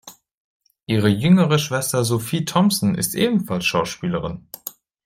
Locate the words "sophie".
2.03-2.43